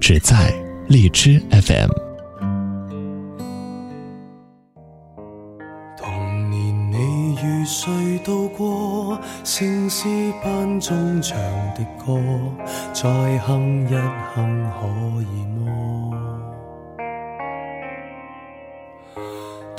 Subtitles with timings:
[0.00, 0.52] 只在
[0.88, 1.90] 荔枝 FM。
[5.96, 9.18] 童年你与谁度过？
[9.42, 10.06] 圣诗
[10.42, 11.38] 班中唱
[11.74, 12.20] 的歌，
[12.92, 13.94] 再哼一
[14.34, 14.86] 哼可
[15.22, 16.23] 以么？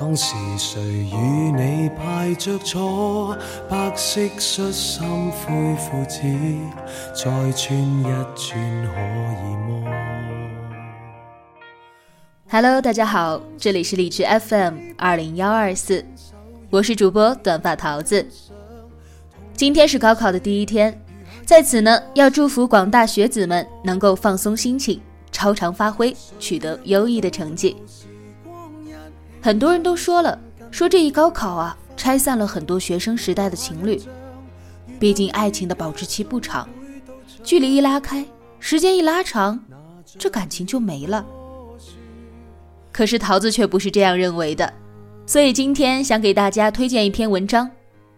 [0.07, 3.35] 当时谁与你排着坐？
[3.67, 6.21] 白色恤衫灰裤子，
[7.11, 8.03] 再穿一
[8.35, 9.83] 穿可以么
[12.51, 16.05] ？Hello，大家好，这里是荔枝 FM 二零幺二四，
[16.69, 18.27] 我是主播短发桃子。
[19.55, 21.01] 今天是高考的第一天，
[21.47, 27.75] 在此呢，要祝福广大学子们能够放松心情，超常发挥，取得优异的成绩。
[29.45, 30.39] 很多人都说了，
[30.71, 34.01] 说这一高考啊，拆散了很多学生时代的情侣。
[34.99, 36.67] 毕竟爱情的保质期不长，
[37.43, 38.25] 距离一拉开，
[38.59, 39.63] 时间一拉长，
[40.17, 41.23] 这感情就没了。
[42.91, 44.73] 可是桃子却不是这样认为的，
[45.27, 47.67] 所以今天想给大家推荐一篇文章，《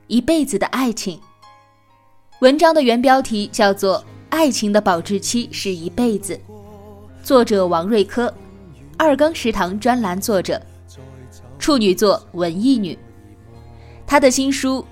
[0.07, 1.17] 一辈子的爱情》。
[2.39, 6.33] 文章的原标题叫做《爱情的保质期是一辈子》，
[7.21, 8.33] 作者王瑞科，
[8.95, 10.61] 二更食堂专栏作者，
[11.67, 12.97] 处女座文艺女。
[14.05, 14.79] 她的新书《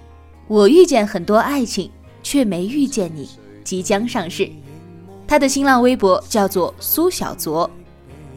[0.49, 1.89] 我遇见很多爱情，
[2.21, 3.25] 却没遇见你》
[3.63, 4.51] 即将上市。
[5.25, 7.71] 她的新浪微博叫做苏小卓。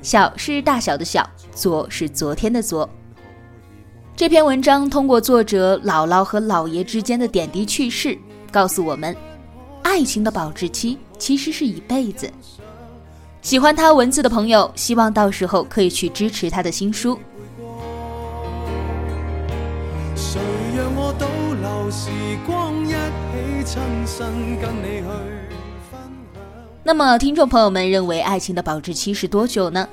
[0.02, 2.88] 小是大小的小，昨是昨天的昨。
[4.14, 8.16] 这篇文章通过作者姥姥和姥爷之间的点滴趣事，
[8.52, 9.16] 告诉我们，
[9.82, 12.30] 爱情的保质期其实是一辈子。
[13.42, 17.18] 喜欢他文字的朋友，希望到时候可以去支持他的新书。
[21.12, 21.26] 倒
[21.60, 22.10] 流时
[22.46, 24.26] 光，一起亲身
[24.60, 25.06] 跟你去
[25.90, 26.00] 分
[26.34, 26.42] 享。
[26.82, 29.88] 那么，听众朋友们认为爱情的保质期是多久呢？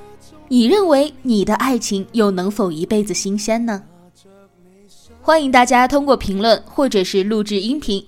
[0.48, 3.82] 你认为你的爱情又能否一辈子新鲜呢？
[5.22, 8.06] 欢迎大家通过评论或者是录制音频，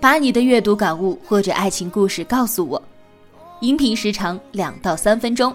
[0.00, 2.80] 把你的阅读感悟或者爱情故事告诉我。
[3.60, 5.52] 音频时长两到三分钟，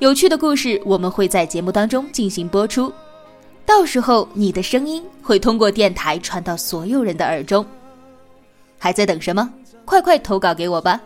[0.00, 2.92] 有趣的故事我们会在节目当中进行播出，
[3.70, 7.64] 到时候你的声音会通过电台传到所有人的耳中。
[8.76, 9.48] 还在等什么？
[9.84, 11.00] 快快投稿给我吧！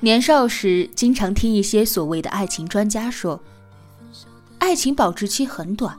[0.00, 3.40] 年少时，经常听一些所谓的爱情专家说，
[4.58, 5.98] 爱情保质期很短，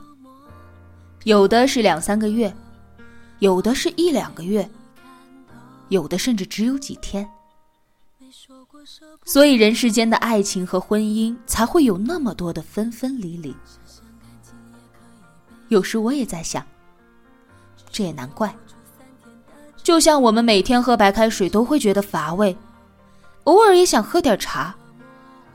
[1.24, 2.54] 有的是两三个月，
[3.40, 4.68] 有的是一两个月，
[5.90, 7.28] 有的甚至只有几天。
[9.26, 13.54] 所以人世间的爱情和婚姻才会有那么多的分分离离。
[15.68, 16.66] 有时我也在想，
[17.92, 18.54] 这也难怪。
[19.82, 22.56] 就像我们每天喝白开水都会觉得乏味。
[23.50, 24.72] 偶尔也想喝点茶，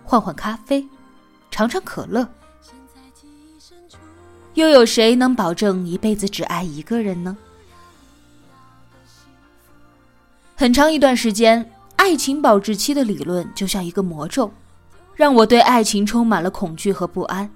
[0.04, 0.86] 换换咖啡，
[1.50, 2.28] 尝尝可乐。
[4.56, 7.38] 又有谁能保证一辈子只爱一个人呢？
[10.58, 14.52] 很长一段时间，爱情保质期的理论就像一个魔咒，
[15.16, 17.50] 让我对爱情充满了恐惧和不安，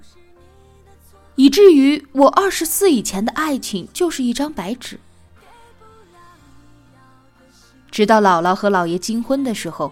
[1.36, 4.98] 以至于我二十四以前的爱情就是一张白纸。
[7.92, 9.92] 直到姥姥和姥爷金婚的时候。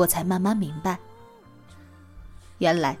[0.00, 0.98] 我才慢慢明白，
[2.56, 2.96] 原来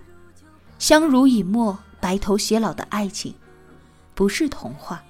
[0.78, 3.34] 相濡以沫、白头偕老的爱情
[4.14, 5.02] 不是童话。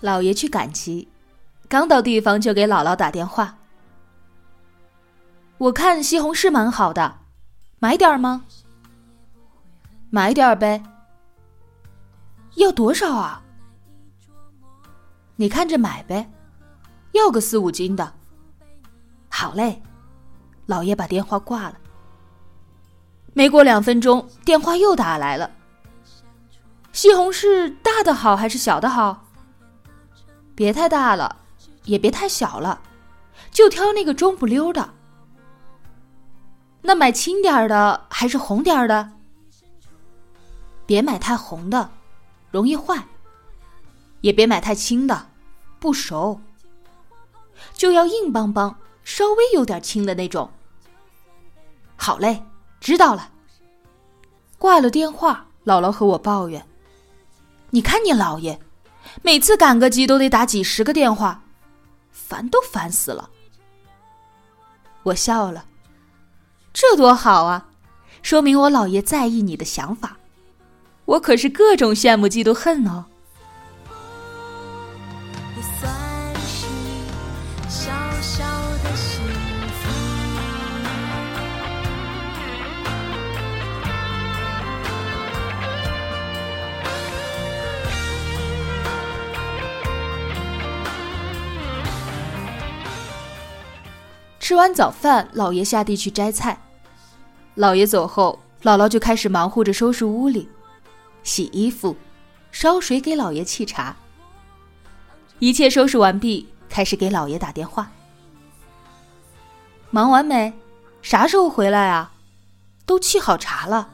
[0.00, 1.06] 老爷去赶集。
[1.68, 3.54] 刚到地方就给姥姥打电话。
[5.58, 7.18] 我看西红柿蛮好的，
[7.78, 8.44] 买点儿吗？
[10.08, 10.82] 买点儿呗。
[12.54, 13.42] 要多少啊？
[15.36, 16.30] 你看着买呗，
[17.12, 18.14] 要个四五斤的。
[19.28, 19.82] 好嘞，
[20.66, 21.74] 老爷把电话挂了。
[23.34, 25.50] 没过两分钟，电话又打来了。
[26.92, 29.24] 西红柿大的好还是小的好？
[30.54, 31.36] 别太大了，
[31.88, 32.82] 也别太小了，
[33.50, 34.90] 就挑那个中不溜的。
[36.82, 39.10] 那买青点儿的还是红点儿的？
[40.84, 41.90] 别买太红的，
[42.50, 42.96] 容易坏；
[44.20, 45.28] 也别买太青的，
[45.80, 46.40] 不熟。
[47.72, 50.50] 就要硬邦邦、稍微有点青的那种。
[51.96, 52.44] 好嘞，
[52.80, 53.30] 知道了。
[54.58, 56.66] 挂了电话，姥姥和我抱怨
[57.70, 58.60] ：“你看你姥爷。”
[59.22, 61.42] 每次赶个集都得打几十个电话，
[62.26, 63.30] 烦都烦死了。
[65.04, 65.64] 我笑了，
[66.72, 67.68] 这多好啊，
[68.22, 70.16] 说明我姥爷在意你的想法。
[71.04, 73.06] 我可是各种羡慕嫉妒恨哦。
[94.58, 96.60] 吃完早饭，姥爷下地去摘菜。
[97.56, 100.48] 姥爷走后，姥姥就开始忙活着收拾屋里、
[101.22, 101.94] 洗衣服、
[102.50, 103.94] 烧水给姥爷沏茶。
[105.38, 107.92] 一切收拾完毕，开始给姥爷打电话。
[109.90, 110.52] 忙完没？
[111.02, 112.10] 啥时候回来啊？
[112.84, 113.88] 都沏好茶了。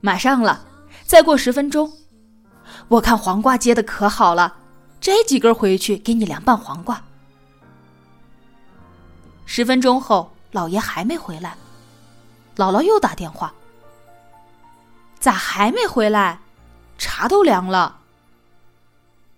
[0.00, 0.66] 马上了，
[1.02, 1.92] 再过十分钟。
[2.86, 4.58] 我看黄瓜结的可好了，
[5.00, 7.02] 摘几根回去给你凉拌黄瓜。
[9.46, 11.56] 十分钟后，老爷还没回来，
[12.56, 13.54] 姥姥又打电话
[15.18, 16.40] ：“咋还没回来？
[16.98, 18.00] 茶都凉了。”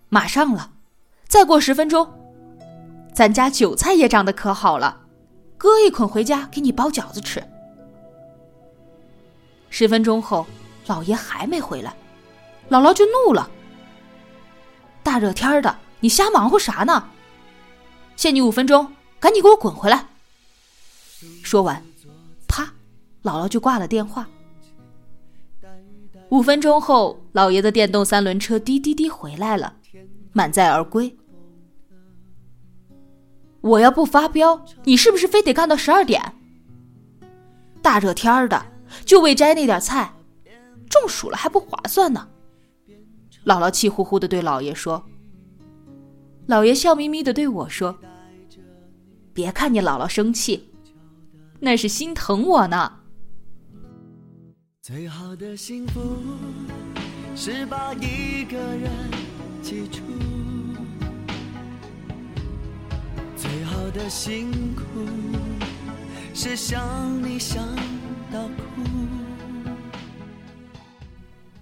[0.08, 0.70] 马上了，
[1.28, 2.10] 再过十分钟，
[3.14, 5.02] 咱家韭菜也长得可好了，
[5.58, 7.46] 割一捆回家给你包饺子吃。
[9.69, 10.46] 十分钟后，
[10.87, 11.94] 老爷还没回来，
[12.70, 13.49] 姥姥就怒了
[15.05, 17.10] ：“大热天的，你瞎忙活啥呢？
[18.16, 18.90] 限你五分钟。”
[19.20, 20.06] 赶紧给我滚回来！
[21.43, 21.82] 说完，
[22.47, 22.65] 啪，
[23.23, 24.29] 姥姥就挂了电话。
[26.31, 29.75] 五分钟后，老爷的电动三轮车滴滴滴回来了，
[30.32, 31.17] 满载而归。
[33.61, 36.35] 我要不发飙，你是不是非得干到十二点？
[37.82, 38.67] 大热天的，
[39.05, 40.15] 就为摘那点菜，
[40.88, 42.29] 中暑了还不划算呢！
[43.44, 45.05] 姥姥气呼呼的对老爷说。
[46.47, 47.99] 老爷笑眯眯的对我说。
[49.38, 50.69] 别看你姥姥生气，
[51.61, 52.93] 那是心疼我呢。
[54.82, 56.00] 最好的幸福
[57.37, 58.90] 是把一个人
[59.62, 60.00] 记住，
[63.37, 64.82] 最好的辛苦
[66.34, 67.64] 是想你想
[68.32, 68.82] 到哭。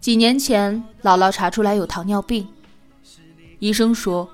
[0.01, 2.49] 几年前，姥姥查出来有糖尿病，
[3.59, 4.27] 医生说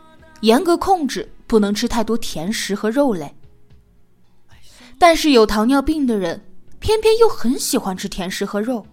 [0.42, 1.28] 严格控制。
[1.44, 3.30] 不能吃太多甜食和肉类，
[5.02, 6.46] 但是有糖尿病的人
[6.78, 8.86] 偏偏又很喜欢吃甜食和肉。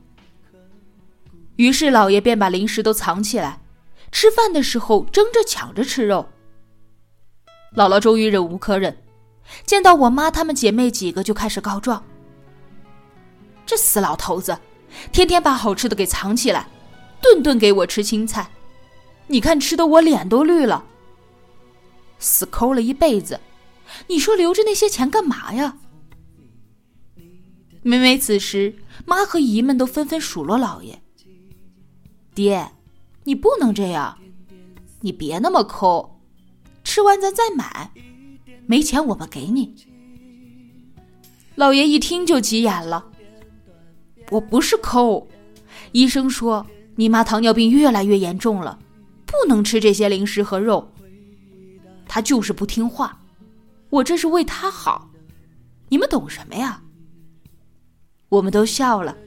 [1.57, 3.61] 于是老爷便把零食都藏起来，
[4.11, 6.27] 吃饭的时候争着抢着吃肉。
[7.75, 8.97] 姥姥终于忍无可忍，
[9.67, 12.03] 见到我妈她们姐妹几个就开始告状
[13.63, 14.57] ：“这死老头子，
[15.11, 16.67] 天天把好吃的给藏起来，
[17.21, 18.49] 顿顿给我吃青菜，
[19.27, 20.83] 你看吃的我脸都绿了。”
[22.17, 23.39] 死抠了一辈子，
[24.07, 25.77] 你说留着那些钱干嘛呀？
[27.89, 28.75] 每每此时，
[29.08, 31.01] 妈和姨们都纷纷数落老爷
[32.36, 32.69] ：“爹，
[33.24, 34.15] 你不能这样，
[35.01, 36.22] 你别那么抠，
[36.84, 37.91] 吃完咱再买，
[38.67, 39.88] 没钱我们给你。”
[41.58, 43.08] 老爷一听就急眼了
[44.29, 45.27] ：“我不是抠，
[45.91, 48.77] 医生说你妈糖尿病越来越严重了，
[49.25, 50.93] 不能吃这些零食和肉。”
[52.08, 53.19] 他就是不听话，
[53.89, 55.10] 我这是为他好，
[55.88, 56.84] 你们懂什么呀？
[58.29, 59.17] 我们都笑了。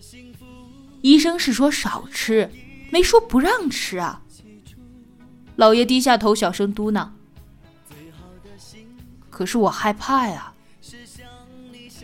[1.01, 2.51] 医生是说少吃，
[2.91, 4.23] 没说不让吃啊。
[5.57, 7.09] 老爷低下头，小声嘟囔
[9.29, 10.53] ：“可是我害怕呀。”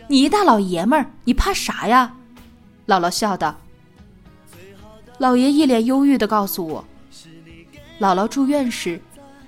[0.07, 2.15] 你一大老爷们儿，你怕啥呀？
[2.87, 3.55] 姥姥笑道。
[5.19, 6.85] 老爷一脸忧郁的告诉我，
[7.99, 9.01] 姥姥住院时。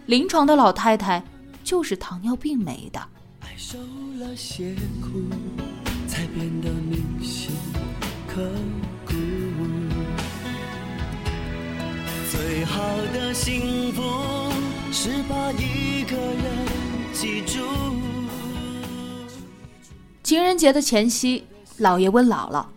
[0.07, 1.23] 临床的老太太
[1.63, 3.01] 就是糖尿病没的。
[8.33, 8.41] 刻
[9.05, 9.13] 骨。
[12.31, 12.81] 最好
[13.13, 14.01] 的幸福
[14.89, 16.65] 是把一个人
[17.11, 17.59] 记住。
[20.23, 21.43] 情人节的前夕，
[21.77, 22.67] 姥爷问姥姥：“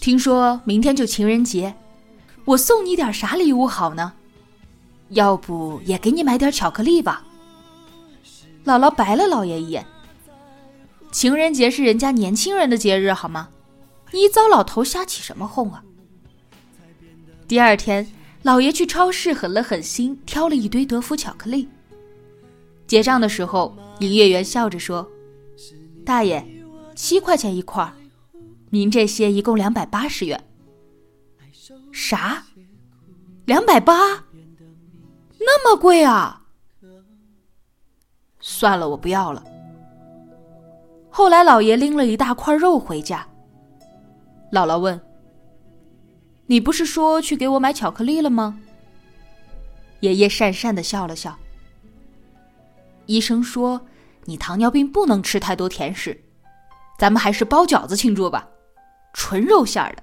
[0.00, 1.74] 听说明天就情人节，
[2.44, 4.12] 我送你点啥礼物好呢？
[5.08, 7.24] 要不也给你买点巧克力吧？”
[8.64, 9.84] 姥姥白了姥爷一眼
[11.10, 13.48] ：“情人节是人家年轻人的节日，好吗？
[14.12, 15.82] 你糟老头瞎起什么哄啊？”
[17.46, 18.06] 第二天，
[18.42, 21.68] 姥爷去超市狠了狠心，挑了一堆德芙巧克力。
[22.86, 25.06] 结账的时候，营业员笑着说
[26.04, 26.44] ：“大爷，
[26.94, 27.92] 七块钱一块
[28.70, 30.42] 您这些一共两百八十元。”
[31.92, 32.44] 啥？
[33.44, 34.24] 两百八？
[35.38, 36.46] 那么贵啊？
[38.40, 39.44] 算了，我不要了。
[41.10, 43.27] 后来，老爷拎了一大块肉回家。
[44.50, 45.00] 姥姥问
[46.46, 48.60] ：“你不是说去给我买巧克力了吗？”
[50.00, 51.36] 爷爷讪讪的笑了笑。
[53.06, 53.86] 医生说
[54.26, 56.22] ：“你糖尿病不能吃太多甜食，
[56.98, 58.48] 咱们还是包饺子庆祝吧，
[59.12, 60.02] 纯肉馅儿的。”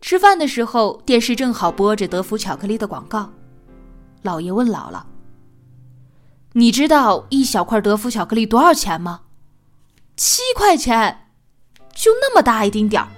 [0.00, 3.32] 吃饭的时候，电视正好播着德芙巧克力的广告。
[4.22, 5.02] 姥爷问姥姥。
[6.52, 9.22] 你知道一小块德芙巧克力多少钱吗？
[10.16, 11.25] 七块钱，
[11.96, 13.08] 就那么大一丁点儿，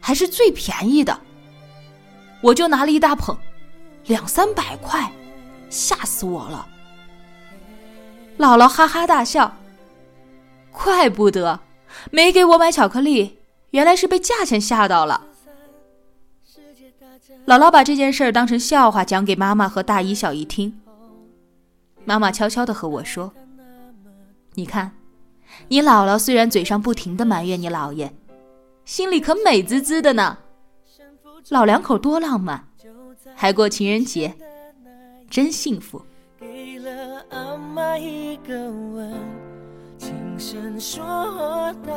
[0.00, 1.20] 还是最便宜的。
[2.40, 3.36] 我就拿了一大捧，
[4.06, 5.12] 两三百块，
[5.68, 6.66] 吓死我了。
[8.38, 9.56] 姥姥哈哈大笑，
[10.72, 11.60] 怪不得
[12.10, 13.38] 没给我买巧克力，
[13.70, 15.24] 原来是被价钱吓到了。
[17.46, 20.80] 姥姥把这件事儿当成笑话讲给妈妈和大姨、小姨听。
[22.04, 23.32] 妈妈悄悄的和我说
[24.54, 24.95] ：“你看，
[25.68, 28.12] 你姥姥虽然嘴上不停的埋怨你姥爷，
[28.84, 30.38] 心里可美滋滋的呢。
[31.50, 32.68] 老两口多浪漫，
[33.34, 34.34] 还过情人节，
[35.30, 36.02] 真幸福。”
[36.40, 39.12] 给了阿妈一个吻，
[39.98, 41.04] 轻声说
[41.86, 41.92] 道：“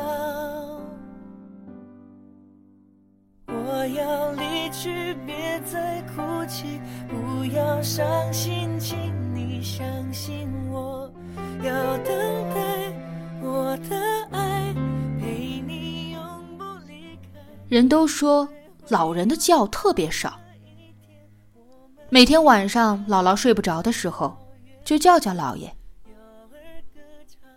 [3.46, 8.96] 我要离去，别再哭泣，不要伤心，请
[9.34, 11.12] 你相信我，
[11.62, 12.14] 要等
[12.54, 12.69] 待
[13.50, 13.96] 我的
[14.30, 14.72] 爱，
[15.18, 17.40] 陪你永不离开。
[17.68, 18.48] 人都说
[18.88, 20.38] 老人的觉特别少，
[22.08, 24.36] 每天晚上姥姥睡不着的时候，
[24.84, 25.74] 就叫叫姥爷。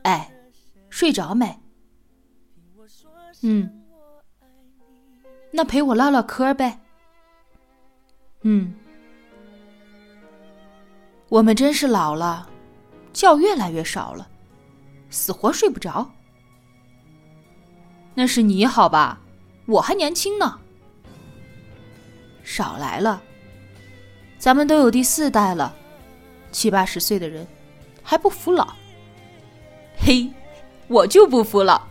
[0.02, 0.32] 哎，
[0.90, 1.56] 睡着没？
[3.44, 3.70] 嗯。
[5.52, 6.80] 那陪我唠唠嗑呗。
[8.42, 8.74] 嗯，
[11.30, 12.50] 我们真是老了，
[13.14, 14.28] 觉越来越少了，
[15.14, 16.10] 死活睡不着。
[18.16, 19.22] 那是你好吧？
[19.68, 20.60] 我还年轻呢。
[22.44, 23.22] 少来了，
[24.40, 25.74] 咱们都有第四代了，
[26.52, 27.48] 七八十岁的人
[28.02, 28.74] 还不服老。
[29.98, 30.28] 嘿，
[30.88, 31.82] 我就不服老，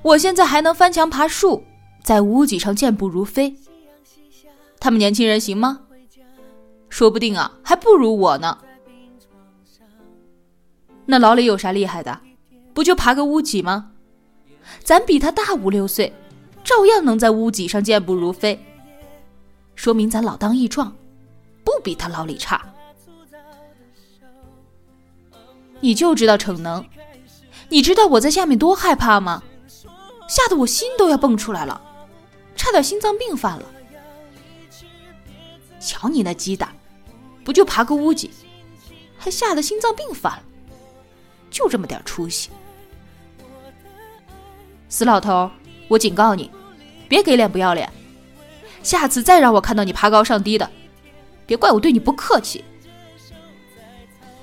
[0.00, 1.62] 我现在还能翻墙爬树。
[2.02, 3.54] 在屋脊上健步如飞，
[4.80, 5.82] 他们年轻人行吗？
[6.88, 8.58] 说不定啊，还不如我呢。
[11.04, 12.18] 那老李有啥厉害的？
[12.72, 13.92] 不就爬个屋脊吗？
[14.84, 16.12] 咱比他大五六岁，
[16.62, 18.58] 照样能在屋脊上健步如飞，
[19.74, 20.94] 说明咱老当益壮，
[21.64, 22.64] 不比他老李差。
[25.80, 26.84] 你就知道逞能，
[27.68, 29.42] 你知道我在下面多害怕吗？
[30.28, 31.80] 吓得我心都要蹦出来了。
[32.54, 33.64] 差点心脏病犯了！
[35.80, 36.72] 瞧你那鸡胆，
[37.42, 38.30] 不就爬个屋脊，
[39.18, 40.42] 还吓得心脏病犯了？
[41.50, 42.50] 就这么点出息！
[44.90, 45.48] 死老头，
[45.86, 46.50] 我警告你，
[47.08, 47.90] 别给脸不要脸！
[48.82, 50.68] 下次再让我看到你爬高上低的，
[51.46, 52.64] 别怪我对你不客气！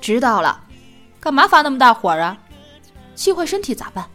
[0.00, 0.64] 知道了，
[1.20, 2.38] 干嘛发那么大火啊？
[3.14, 4.08] 气坏身体咋办？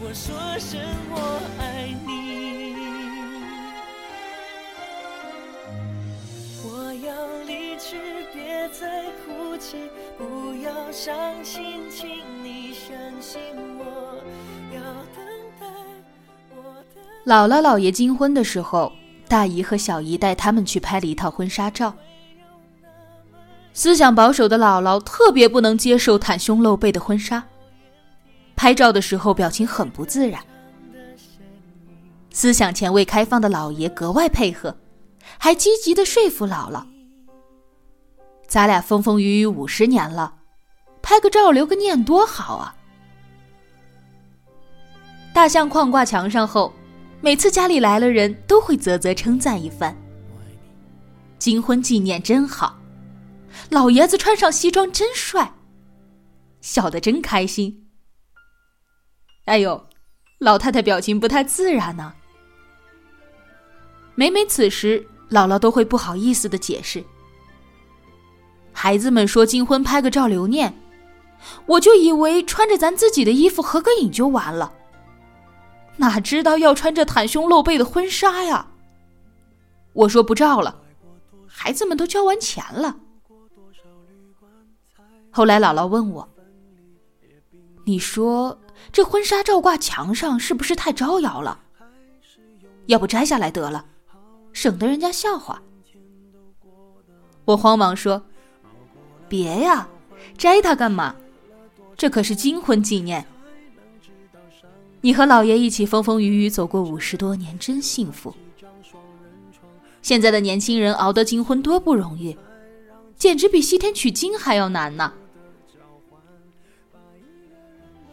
[0.00, 2.22] 我说声我爱你。
[8.80, 9.76] 再哭泣，
[10.16, 11.14] 不要伤
[11.44, 12.08] 心，请
[12.42, 13.38] 你相信
[13.78, 14.01] 我，
[17.24, 18.92] 姥姥姥爷金婚的时候，
[19.28, 21.94] 大姨和小姨带他们去拍了一套婚纱照。
[23.72, 27.42] 思想保守的姥姥特别不能接受袒胸露背的婚纱，
[28.56, 30.42] 拍照的时候表情很不自然。
[32.30, 34.76] 思想前卫开放的姥爷格外配合，
[35.38, 36.84] 还积极的说服姥姥
[38.48, 40.34] ：“咱俩风风雨雨五十年了，
[41.00, 42.74] 拍个照留个念多好啊！”
[45.32, 46.72] 大相框挂墙上后，
[47.24, 49.96] 每次家里来了人都会啧啧称赞一番。
[51.38, 52.76] 金婚纪念真好，
[53.70, 55.54] 老爷子穿上西装真帅，
[56.60, 57.86] 笑得真开心。
[59.44, 59.86] 哎呦，
[60.38, 62.12] 老太太表情不太自然呢。
[64.16, 67.04] 每每此时，姥姥都会不好意思的解释
[68.74, 70.74] ：“孩子们说金婚拍个照留念，
[71.66, 74.72] 我就以为穿着咱自己的衣服合个影就完了，
[76.02, 78.66] 哪知道要穿着袒胸露背的婚纱呀！”
[79.94, 80.80] 我说不照了。
[81.46, 82.96] 孩子们都交完钱了。
[85.30, 86.28] 后来姥姥问我
[87.86, 88.58] ：“你说
[88.90, 91.60] 这婚纱照挂墙上是不是太招摇了？
[92.86, 93.84] 要不摘下来得了，
[94.52, 95.62] 省得人家笑话。”
[97.46, 98.20] 我慌忙说
[99.28, 99.88] ：“别呀，
[100.36, 101.14] 摘它干嘛？
[101.96, 103.24] 这可是金婚纪念。
[105.02, 108.34] 你和老爷一起风风雨雨走过五十多年，真幸福。”
[110.00, 112.36] 现在的年轻人熬得金婚多不容易，
[113.16, 115.12] 简直比西天取经还要难呢。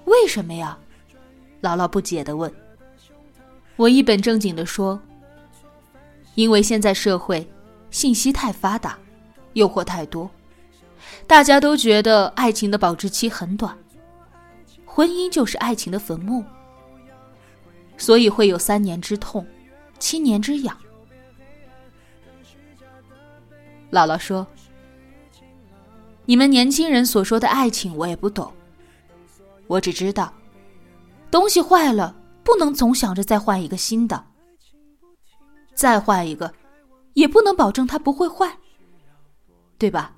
[0.05, 0.77] 为什么呀？
[1.62, 2.51] 姥姥不解的问。
[3.75, 5.00] 我一本正经的说
[6.36, 7.48] ：“因为现在社会
[7.91, 8.98] 信息太发达，
[9.53, 10.29] 诱惑太多，
[11.27, 13.77] 大家都觉得爱情的保质期很短，
[14.86, 16.43] 婚姻就是爱情的坟墓，
[17.99, 19.45] 所以会有三年之痛，
[19.99, 20.75] 七年之痒。”
[23.91, 24.47] 姥姥说
[26.25, 28.51] ：“你们年轻人所说的爱情，我也不懂。
[29.67, 30.33] 我只知道，
[31.29, 34.17] 东西坏了，不能总想着再换一个新的；
[35.75, 36.51] 再换一个，
[37.13, 38.57] 也不能保证它不会坏，
[39.77, 40.15] 对吧？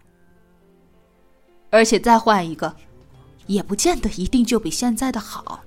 [1.69, 2.75] 而且再换一个，
[3.47, 5.63] 也不见得一定就比现在的好。”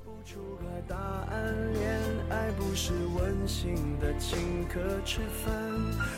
[2.75, 5.53] 是温馨的请客吃饭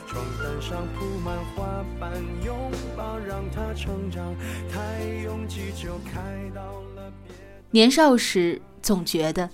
[0.07, 2.11] 床单上铺满花瓣，
[2.43, 4.35] 拥抱让它成长。
[4.73, 7.37] 太拥挤就开到了别
[7.71, 9.51] 年少时总觉得，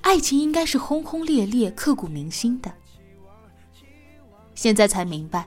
[0.00, 2.72] 爱情应该是轰轰烈烈、刻骨铭心的。
[4.56, 5.46] 现在才明白，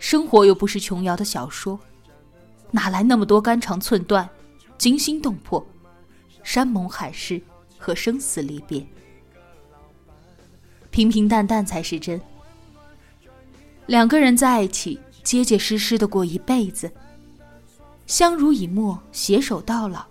[0.00, 1.78] 生活又不是琼瑶的小说，
[2.72, 4.28] 哪来那么多肝肠寸断、
[4.76, 5.64] 惊心动魄、
[6.42, 7.40] 山盟海誓
[7.78, 8.84] 和生死离别？
[10.94, 12.20] 平平淡淡才是真。
[13.86, 16.88] 两个人在一起，结结实实的过一辈子，
[18.06, 20.04] 相濡以沫，携手到老，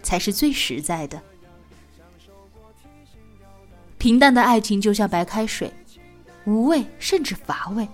[0.00, 1.20] 才是最实在的。
[3.98, 5.68] 平淡的爱情就像白开水，
[6.44, 7.88] 无味甚至乏味。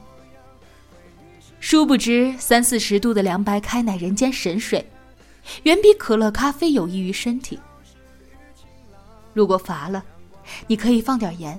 [1.58, 4.86] 殊不知，三四十度的凉白开乃人间神水，
[5.62, 7.58] 远比可乐、咖啡有益于身体。
[9.32, 10.04] 如果乏了，
[10.66, 11.58] 你可以放点盐，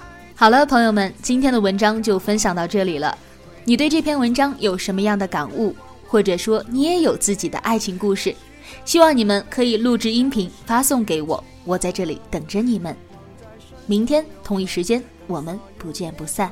[0.41, 3.15] 好了，朋友们，今天的文章就分享到这里了。
[3.63, 5.75] 你对这篇文章有什么样的感悟，
[6.07, 8.35] 或者说你也有自己的爱情故事？
[8.83, 12.97] 希望你们可以录制音频发送给我，我在这里等着你们。
[13.85, 16.51] 明天同一时间，我们不见不散。